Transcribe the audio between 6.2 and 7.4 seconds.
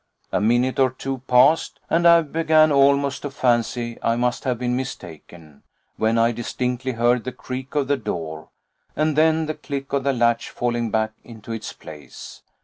distinctly heard the